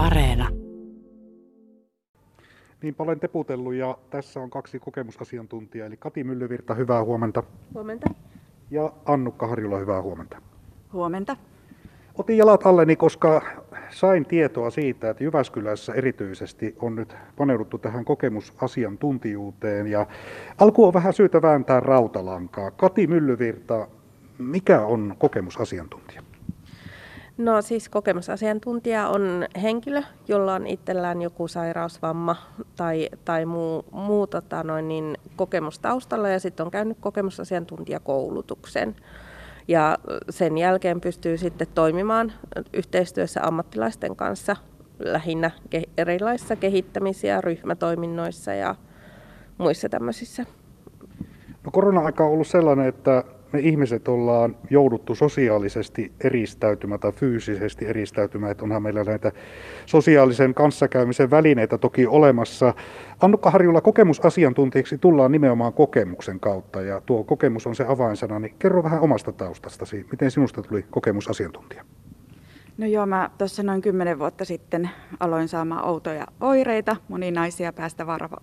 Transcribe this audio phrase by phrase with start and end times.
[0.00, 0.48] Areena.
[2.82, 7.42] Niin olen teputellut ja tässä on kaksi kokemusasiantuntijaa, eli Kati Myllyvirta, hyvää huomenta.
[7.74, 8.10] Huomenta.
[8.70, 10.42] Ja Annukka Harjula, hyvää huomenta.
[10.92, 11.36] Huomenta.
[12.18, 13.42] Otin jalat alleni, koska
[13.90, 20.06] sain tietoa siitä, että Jyväskylässä erityisesti on nyt paneuduttu tähän kokemusasiantuntijuuteen ja
[20.58, 22.70] alku on vähän syytä vääntää rautalankaa.
[22.70, 23.88] Kati Myllyvirta,
[24.38, 26.22] mikä on kokemusasiantuntija?
[27.40, 32.36] No siis kokemusasiantuntija on henkilö, jolla on itsellään joku sairausvamma
[32.76, 38.96] tai, tai muu, muu tota noin, niin kokemus taustalla ja sitten on käynyt kokemusasiantuntijakoulutuksen.
[39.68, 39.98] Ja
[40.30, 42.32] sen jälkeen pystyy sitten toimimaan
[42.72, 44.56] yhteistyössä ammattilaisten kanssa
[44.98, 45.50] lähinnä
[45.98, 48.74] erilaisissa kehittämis- ja ryhmätoiminnoissa ja
[49.58, 50.46] muissa tämmöisissä.
[51.64, 58.52] No korona-aika on ollut sellainen, että me ihmiset ollaan jouduttu sosiaalisesti eristäytymään tai fyysisesti eristäytymään,
[58.52, 59.32] että onhan meillä näitä
[59.86, 62.74] sosiaalisen kanssakäymisen välineitä toki olemassa.
[63.20, 68.82] Annukka Harjulla kokemusasiantuntijaksi tullaan nimenomaan kokemuksen kautta ja tuo kokemus on se avainsana, niin kerro
[68.82, 70.06] vähän omasta taustastasi.
[70.10, 71.84] Miten sinusta tuli kokemusasiantuntija?
[72.78, 74.90] No joo, mä tuossa noin kymmenen vuotta sitten
[75.20, 78.42] aloin saamaan outoja oireita, moninaisia päästä varpa-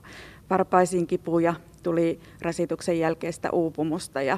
[0.50, 4.38] varpaisiin kipuja, tuli rasituksen jälkeistä uupumusta ja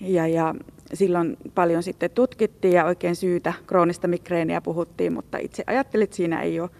[0.00, 0.54] ja, ja
[0.94, 6.42] silloin paljon sitten tutkittiin ja oikein syytä kroonista migreeniä puhuttiin, mutta itse ajattelin, että siinä
[6.42, 6.70] ei ole,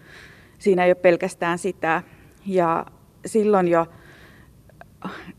[0.59, 2.03] siinä ei ole pelkästään sitä.
[2.47, 2.87] Ja
[3.27, 3.87] silloin jo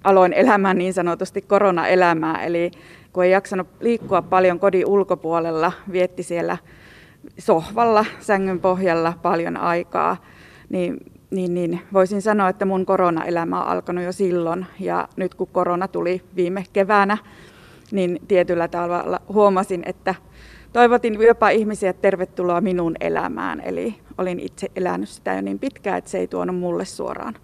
[0.04, 2.72] aloin elämään niin sanotusti koronaelämää, eli
[3.14, 6.58] kun ei jaksanut liikkua paljon kodin ulkopuolella, vietti siellä
[7.38, 10.18] sohvalla, sängyn pohjalla paljon aikaa,
[10.70, 10.98] niin,
[11.32, 14.66] niin, niin voisin sanoa, että mun koronaelämä on alkanut jo silloin.
[14.80, 17.18] Ja nyt kun korona tuli viime keväänä,
[17.92, 20.16] niin tietyllä tavalla huomasin, että
[20.74, 23.62] toivotin jopa ihmisiä tervetuloa minun elämään.
[23.62, 27.36] Eli olin itse elänyt sitä jo niin pitkään, että se ei tuonut mulle suoraan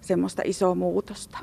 [0.00, 1.38] semmoista isoa muutosta.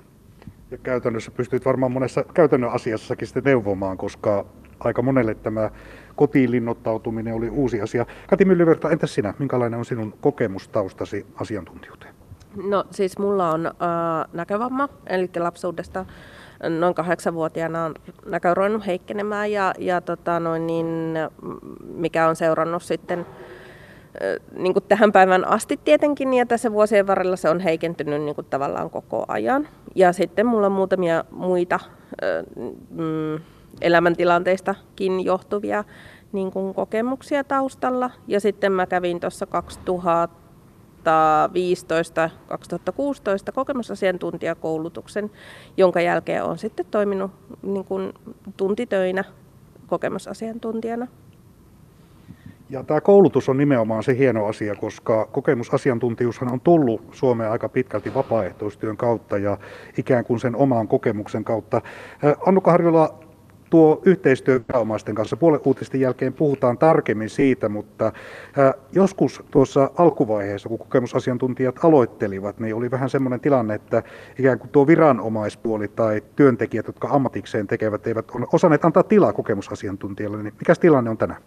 [0.72, 4.46] Ja käytännössä pystyt varmaan monessa käytännön asiassakin sitten neuvomaan, koska
[4.80, 5.70] aika monelle tämä
[6.16, 8.06] kotiin linnoittautuminen oli uusi asia.
[8.28, 9.34] Kati Myllyverta, entäs sinä?
[9.40, 12.16] Minkälainen on sinun kokemustaustasi asiantuntijuuteen?
[12.64, 13.74] No siis mulla on äh,
[14.34, 16.06] näkövamma, eli lapsuudesta
[16.70, 17.96] noin kahdeksanvuotiaana on
[18.26, 21.14] näkö ruvennut heikkenemään ja, ja tota noin niin,
[21.84, 23.26] mikä on seurannut sitten
[24.56, 28.48] niin kuin tähän päivään asti tietenkin, ja tässä vuosien varrella se on heikentynyt niin kuin
[28.50, 29.68] tavallaan koko ajan.
[29.96, 31.80] Ja sitten mulla on muutamia muita
[32.90, 33.40] mm,
[33.82, 35.84] elämäntilanteistakin johtuvia
[36.32, 38.12] niin kuin kokemuksia taustalla.
[38.28, 40.41] Ja sitten mä kävin tuossa 2000
[41.02, 41.04] 2015-2016
[43.54, 45.32] kokemusasiantuntijakoulutuksen,
[45.78, 47.32] jonka jälkeen olen sitten toiminut
[47.62, 48.14] niin kuin
[48.58, 49.24] tuntitöinä
[49.88, 51.08] kokemusasiantuntijana.
[52.70, 58.14] Ja tämä koulutus on nimenomaan se hieno asia, koska kokemusasiantuntijuushan on tullut Suomeen aika pitkälti
[58.14, 59.58] vapaaehtoistyön kautta ja
[59.98, 61.82] ikään kuin sen oman kokemuksen kautta.
[62.46, 63.20] Annukka Harjola,
[63.72, 65.38] tuo yhteistyö viranomaisten kanssa.
[65.38, 68.12] Puolen uutisten jälkeen puhutaan tarkemmin siitä, mutta
[68.92, 74.04] joskus tuossa alkuvaiheessa, kun kokemusasiantuntijat aloittelivat, niin oli vähän semmoinen tilanne, että
[74.40, 80.44] ikään kuin tuo viranomaispuoli tai työntekijät, jotka ammatikseen tekevät, eivät ole osanneet antaa tilaa kokemusasiantuntijalle.
[80.44, 81.42] Niin mikä tilanne on tänään?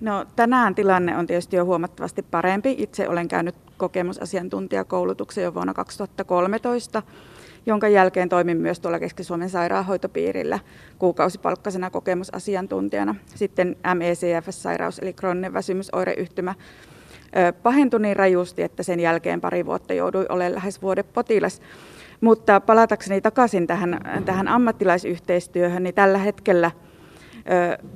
[0.00, 2.74] No, tänään tilanne on tietysti jo huomattavasti parempi.
[2.78, 7.02] Itse olen käynyt kokemusasiantuntijakoulutuksen jo vuonna 2013
[7.66, 10.58] jonka jälkeen toimin myös tuolla Keski-Suomen sairaanhoitopiirillä
[10.98, 13.14] kuukausipalkkasena kokemusasiantuntijana.
[13.34, 16.54] Sitten MECFS-sairaus eli krooninen väsymysoireyhtymä
[17.62, 21.62] pahentui niin rajusti, että sen jälkeen pari vuotta joudui olemaan lähes vuoden potilas.
[22.20, 26.70] Mutta palatakseni takaisin tähän, tähän ammattilaisyhteistyöhön, niin tällä hetkellä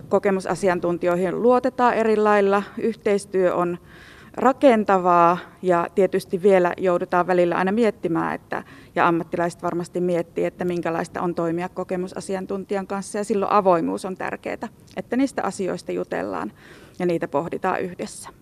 [0.08, 2.62] kokemusasiantuntijoihin luotetaan eri lailla.
[2.78, 3.78] Yhteistyö on
[4.34, 8.62] rakentavaa ja tietysti vielä joudutaan välillä aina miettimään, että,
[8.94, 14.68] ja ammattilaiset varmasti miettii, että minkälaista on toimia kokemusasiantuntijan kanssa ja silloin avoimuus on tärkeää,
[14.96, 16.52] että niistä asioista jutellaan
[16.98, 18.39] ja niitä pohditaan yhdessä.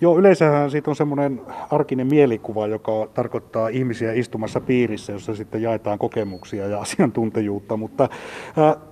[0.00, 1.40] Joo, yleensähän siitä on semmoinen
[1.70, 7.76] arkinen mielikuva, joka tarkoittaa ihmisiä istumassa piirissä, jossa sitten jaetaan kokemuksia ja asiantuntijuutta.
[7.76, 8.08] Mutta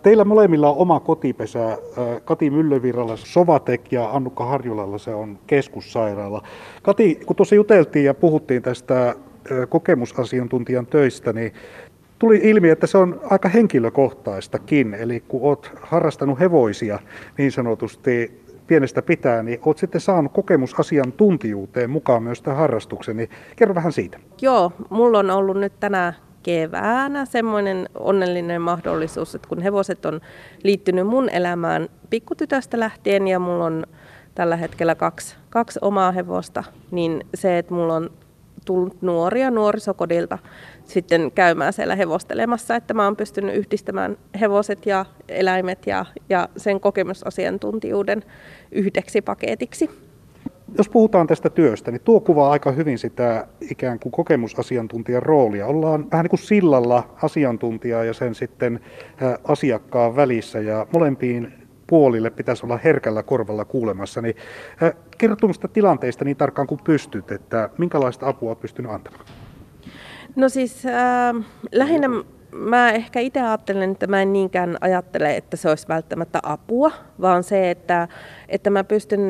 [0.02, 1.78] teillä molemmilla on oma kotipesä.
[2.24, 6.42] Kati Myllyvirralla Sovatek ja Annukka Harjulalla se on keskussairaala.
[6.82, 9.14] Kati, kun tuossa juteltiin ja puhuttiin tästä
[9.68, 11.52] kokemusasiantuntijan töistä, niin
[12.18, 14.94] tuli ilmi, että se on aika henkilökohtaistakin.
[14.94, 16.98] Eli kun olet harrastanut hevoisia
[17.38, 23.74] niin sanotusti pienestä pitää, niin olet sitten saanut kokemusasiantuntijuuteen mukaan myös tähän harrastukseen, niin kerro
[23.74, 24.18] vähän siitä.
[24.42, 26.12] Joo, mulla on ollut nyt tänä
[26.42, 30.20] keväänä semmoinen onnellinen mahdollisuus, että kun hevoset on
[30.62, 33.86] liittynyt mun elämään pikkutytöstä lähtien ja mulla on
[34.34, 38.10] tällä hetkellä kaksi, kaksi omaa hevosta, niin se, että mulla on
[38.64, 40.38] tullut nuoria nuorisokodilta
[40.84, 46.80] sitten käymään siellä hevostelemassa, että mä oon pystynyt yhdistämään hevoset ja eläimet ja, ja sen
[46.80, 48.22] kokemusasiantuntijuuden
[48.72, 49.90] yhdeksi paketiksi.
[50.78, 55.66] Jos puhutaan tästä työstä, niin tuo kuvaa aika hyvin sitä ikään kuin kokemusasiantuntijan roolia.
[55.66, 58.80] Ollaan vähän niin kuin sillalla asiantuntijaa ja sen sitten
[59.44, 61.52] asiakkaan välissä ja molempiin
[61.86, 64.22] puolille pitäisi olla herkällä korvalla kuulemassa.
[64.22, 64.36] Niin,
[65.18, 65.36] kerro
[65.72, 69.24] tilanteista niin tarkkaan kuin pystyt, että minkälaista apua pystynyt antamaan?
[70.36, 72.08] No siis äh, lähinnä
[72.54, 77.42] mä ehkä itse ajattelen, että mä en niinkään ajattele, että se olisi välttämättä apua, vaan
[77.42, 78.08] se, että,
[78.48, 79.20] että mä pystyn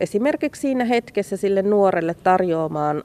[0.00, 3.04] esimerkiksi siinä hetkessä sille nuorelle tarjoamaan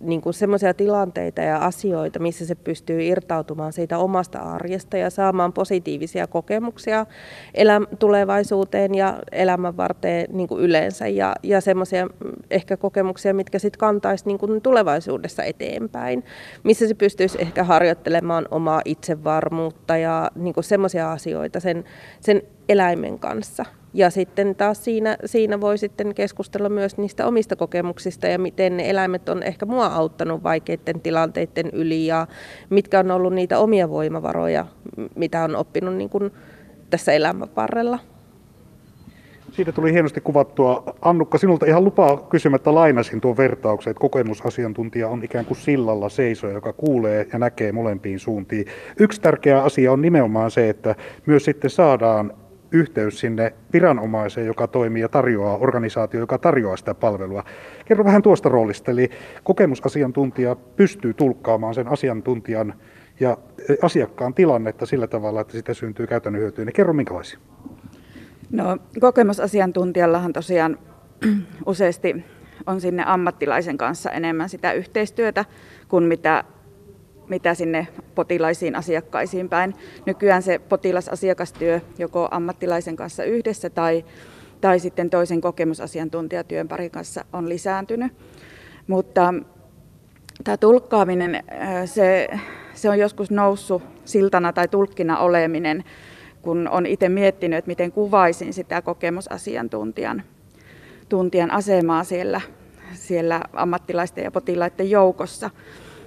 [0.00, 5.52] niin kuin semmoisia tilanteita ja asioita, missä se pystyy irtautumaan siitä omasta arjesta ja saamaan
[5.52, 7.06] positiivisia kokemuksia
[7.54, 12.08] elä, tulevaisuuteen ja elämän varteen niin kuin yleensä ja, ja semmoisia
[12.50, 16.24] ehkä kokemuksia, mitkä sitten kantaisi niin kuin tulevaisuudessa eteenpäin,
[16.64, 21.84] missä se pystyisi ehkä harjoittelemaan omaa itsevarmuutta ja niin semmoisia asioita sen,
[22.20, 23.64] sen eläimen kanssa.
[23.96, 28.90] Ja sitten taas siinä, siinä voi sitten keskustella myös niistä omista kokemuksista ja miten ne
[28.90, 32.26] eläimet on ehkä mua auttanut vaikeiden tilanteiden yli ja
[32.70, 34.66] mitkä on ollut niitä omia voimavaroja,
[35.14, 36.30] mitä on oppinut niin kuin
[36.90, 37.98] tässä elämän varrella.
[39.52, 40.82] Siitä tuli hienosti kuvattua.
[41.02, 46.54] Annukka, sinulta ihan lupaa kysymättä lainasin tuon vertauksen, että kokemusasiantuntija on ikään kuin sillalla seisoja,
[46.54, 48.66] joka kuulee ja näkee molempiin suuntiin.
[49.00, 50.94] Yksi tärkeä asia on nimenomaan se, että
[51.26, 52.32] myös sitten saadaan
[52.72, 57.44] yhteys sinne viranomaiseen, joka toimii ja tarjoaa, organisaatio, joka tarjoaa sitä palvelua.
[57.84, 59.10] Kerro vähän tuosta roolista, eli
[59.44, 62.74] kokemusasiantuntija pystyy tulkkaamaan sen asiantuntijan
[63.20, 63.36] ja
[63.82, 66.64] asiakkaan tilannetta sillä tavalla, että sitä syntyy käytännön hyötyä.
[66.64, 67.38] Niin kerro minkälaisia?
[68.50, 70.78] No, kokemusasiantuntijallahan tosiaan
[71.66, 72.24] useasti
[72.66, 75.44] on sinne ammattilaisen kanssa enemmän sitä yhteistyötä
[75.88, 76.44] kuin mitä
[77.28, 79.74] mitä sinne potilaisiin asiakkaisiin päin.
[80.06, 84.04] Nykyään se potilasasiakastyö joko ammattilaisen kanssa yhdessä tai,
[84.60, 88.12] tai sitten toisen kokemusasiantuntijatyön parin kanssa on lisääntynyt.
[88.86, 89.34] Mutta
[90.44, 91.44] tämä tulkkaaminen,
[91.84, 92.28] se,
[92.74, 95.84] se on joskus noussut siltana tai tulkkina oleminen,
[96.42, 100.22] kun on itse miettinyt, että miten kuvaisin sitä kokemusasiantuntijan
[101.08, 102.40] tuntijan asemaa siellä,
[102.94, 105.50] siellä ammattilaisten ja potilaiden joukossa.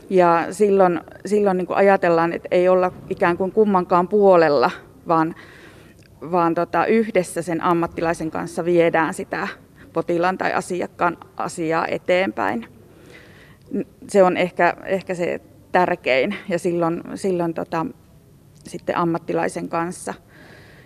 [0.09, 4.71] Ja silloin, silloin niin kuin ajatellaan, että ei olla ikään kuin kummankaan puolella,
[5.07, 5.35] vaan,
[6.31, 9.47] vaan tota, yhdessä sen ammattilaisen kanssa viedään sitä
[9.93, 12.67] potilaan tai asiakkaan asiaa eteenpäin.
[14.07, 15.41] Se on ehkä, ehkä se
[15.71, 17.85] tärkein ja silloin, silloin tota,
[18.63, 20.13] sitten ammattilaisen kanssa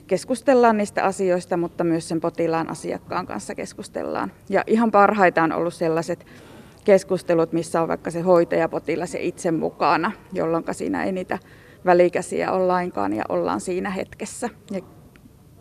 [0.08, 4.32] keskustellaan niistä asioista, mutta myös sen potilaan asiakkaan kanssa keskustellaan.
[4.50, 6.26] Ja ihan parhaita on ollut sellaiset
[6.84, 11.40] keskustelut, missä on vaikka se hoitaja, potilas ja itse mukana, jolloin siinä ei niitä
[11.86, 14.50] välikäsiä ole lainkaan ja ollaan siinä hetkessä.
[14.72, 14.80] Ja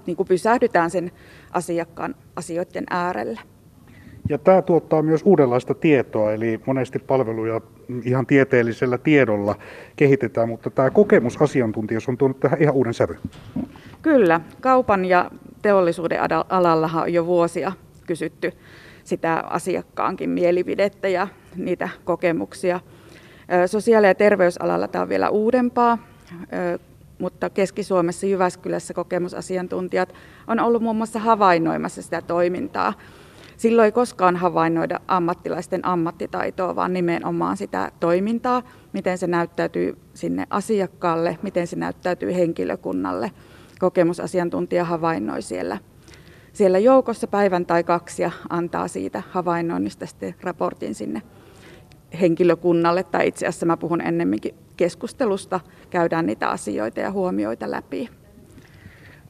[0.06, 1.10] niin kuin pysähdytään sen
[1.52, 3.40] asiakkaan asioiden äärelle.
[4.28, 7.60] Ja tämä tuottaa myös uudenlaista tietoa, eli monesti palveluja
[8.04, 9.54] ihan tieteellisellä tiedolla
[9.96, 13.18] kehitetään, mutta tämä kokemusasiantuntijuus on tuonut tähän ihan uuden sävyn.
[14.02, 15.30] Kyllä, kaupan ja
[15.62, 17.72] teollisuuden alallahan on jo vuosia
[18.06, 18.52] kysytty
[19.04, 22.80] sitä asiakkaankin mielipidettä ja niitä kokemuksia.
[23.66, 25.98] Sosiaali- ja terveysalalla tämä on vielä uudempaa,
[27.18, 30.14] mutta Keski-Suomessa Jyväskylässä kokemusasiantuntijat
[30.46, 32.92] on ollut muun muassa havainnoimassa sitä toimintaa.
[33.56, 41.38] Silloin ei koskaan havainnoida ammattilaisten ammattitaitoa, vaan nimenomaan sitä toimintaa, miten se näyttäytyy sinne asiakkaalle,
[41.42, 43.30] miten se näyttäytyy henkilökunnalle.
[43.78, 45.78] Kokemusasiantuntija havainnoi siellä
[46.52, 51.22] siellä joukossa päivän tai kaksi ja antaa siitä havainnoinnista sitten raportin sinne
[52.20, 58.08] henkilökunnalle, tai itse asiassa mä puhun ennemminkin keskustelusta, käydään niitä asioita ja huomioita läpi.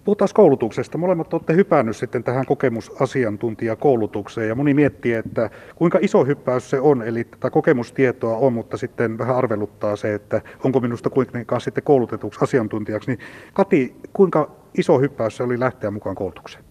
[0.04, 0.98] Puhutaan koulutuksesta.
[0.98, 7.02] Molemmat olette hypännyt sitten tähän kokemusasiantuntijakoulutukseen ja moni miettii, että kuinka iso hyppäys se on.
[7.02, 12.40] Eli tätä kokemustietoa on, mutta sitten vähän arveluttaa se, että onko minusta kuitenkaan sitten koulutetuksi
[12.42, 13.10] asiantuntijaksi.
[13.10, 13.18] Niin
[13.52, 16.64] Kati, kuinka iso hyppäys se oli lähteä mukaan koulutukseen?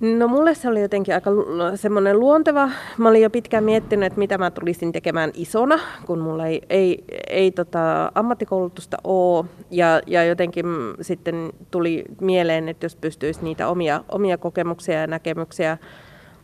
[0.00, 1.30] No mulle se oli jotenkin aika
[1.74, 2.70] semmoinen luonteva.
[2.98, 7.04] Mä olin jo pitkään miettinyt, että mitä mä tulisin tekemään isona, kun mulla ei, ei,
[7.30, 9.44] ei tota ammattikoulutusta ole.
[9.70, 10.66] Ja, ja jotenkin
[11.00, 15.78] sitten tuli mieleen, että jos pystyisi niitä omia, omia kokemuksia ja näkemyksiä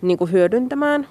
[0.03, 1.09] niin kuin hyödyntämään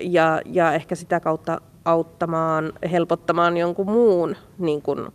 [0.00, 5.08] ja, ja ehkä sitä kautta auttamaan, helpottamaan jonkun muun niin kuin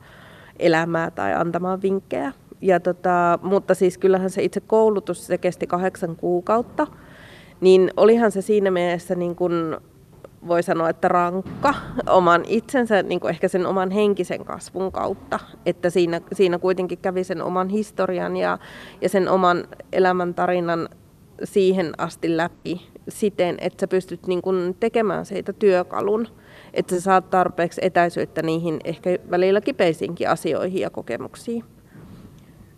[0.59, 2.33] elämää tai antamaan vinkkejä
[2.65, 6.87] ja tota, mutta siis kyllähän se itse koulutus, se kesti kahdeksan kuukautta,
[7.61, 9.77] niin olihan se siinä mielessä niin kuin
[10.47, 11.73] voi sanoa, että rankka
[12.09, 15.39] oman itsensä, niin kuin ehkä sen oman henkisen kasvun kautta.
[15.65, 18.57] Että siinä, siinä kuitenkin kävi sen oman historian ja,
[19.01, 20.89] ja sen oman elämäntarinan
[21.43, 26.27] siihen asti läpi siten, että sä pystyt niin kuin tekemään siitä työkalun,
[26.73, 31.74] että sä saat tarpeeksi etäisyyttä niihin ehkä välillä kipeisiinkin asioihin ja kokemuksiin.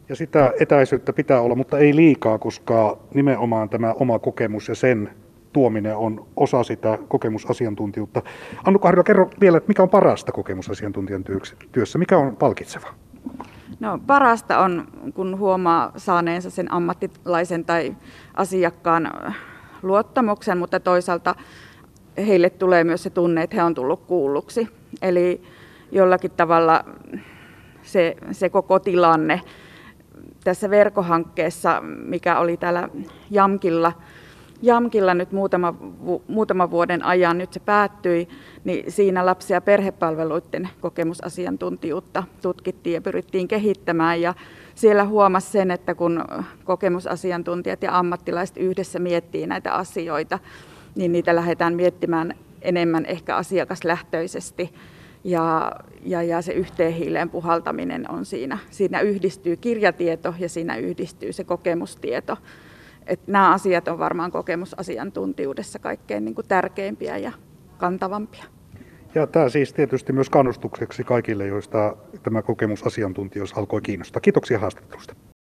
[0.10, 5.10] Ja sitä etäisyyttä pitää olla, mutta ei liikaa, koska nimenomaan tämä oma kokemus ja sen
[5.54, 8.22] tuominen on osa sitä kokemusasiantuntijuutta.
[8.66, 11.24] Annu Harjo, kerro vielä, että mikä on parasta kokemusasiantuntijan
[11.72, 11.98] työssä?
[11.98, 12.88] Mikä on palkitseva?
[13.80, 17.96] No, parasta on, kun huomaa saaneensa sen ammattilaisen tai
[18.34, 19.12] asiakkaan
[19.84, 21.36] luottamuksen, mutta toisaalta
[22.18, 24.68] heille tulee myös se tunne, että he on tullut kuulluksi.
[25.02, 25.42] Eli
[25.92, 26.86] jollakin tavalla
[27.82, 29.42] se, se koko tilanne
[30.48, 32.90] tässä verkohankkeessa, mikä oli täällä
[33.32, 33.94] Jamkilla,
[34.62, 35.74] Jamkilla nyt muutama,
[36.28, 38.28] muutama vuoden ajan, nyt se päättyi,
[38.64, 44.22] niin siinä lapsi- ja perhepalveluiden kokemusasiantuntijuutta tutkittiin ja pyrittiin kehittämään.
[44.22, 44.34] Ja
[44.76, 46.26] siellä huomasi sen, että kun
[46.64, 50.40] kokemusasiantuntijat ja ammattilaiset yhdessä miettii näitä asioita,
[50.96, 54.74] niin niitä lähdetään miettimään enemmän ehkä asiakaslähtöisesti.
[55.24, 55.72] Ja,
[56.04, 58.58] ja, ja se yhteen hiileen puhaltaminen on siinä.
[58.70, 62.38] Siinä yhdistyy kirjatieto ja siinä yhdistyy se kokemustieto.
[63.08, 67.32] Et nämä asiat on varmaan kokemusasiantuntijuudessa kaikkein niin kuin tärkeimpiä ja
[67.78, 68.44] kantavampia.
[69.16, 74.22] Ja tämä siis tietysti myös kannustukseksi kaikille, joista tämä kokemusasiantuntijuus alkoi kiinnostaa.
[74.22, 75.16] Kiitoksia haastattelusta.